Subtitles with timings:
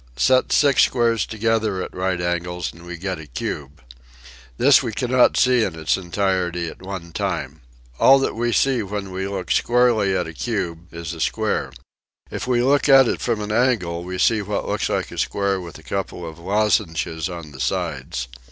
[0.17, 3.83] Set six squares together at right angles and we get a cube.
[4.57, 7.61] This we cannot see in its entirety at one time.
[7.99, 11.71] All that we see when we look squarely at a cube is a square.
[12.31, 15.61] If we look at it from an angle we see what looks like a square
[15.61, 18.27] with a couple of lozenges on the sides.